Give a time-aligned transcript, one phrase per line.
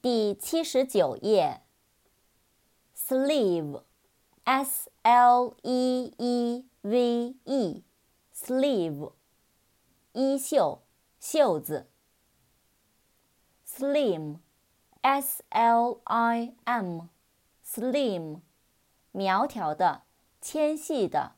[0.00, 1.62] 第七十九页。
[2.94, 9.12] sleeve，s l e e v e，sleeve，
[10.12, 10.82] 衣袖、
[11.18, 11.90] 袖子。
[13.66, 18.40] slim，s l i m，slim，
[19.10, 20.02] 苗条的、
[20.40, 21.32] 纤细的。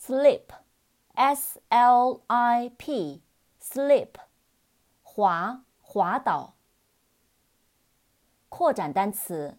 [0.00, 4.14] slip，s l i p，slip，
[5.02, 5.66] 滑。
[5.92, 6.54] 滑倒。
[8.48, 9.58] 扩展单词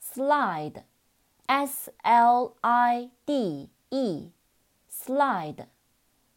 [0.00, 5.66] ，slide，s l i d e，slide，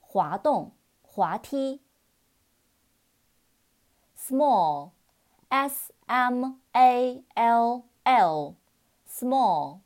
[0.02, 0.72] 滑动、
[1.04, 1.84] 滑梯。
[4.18, 9.82] small，s m a l l，small，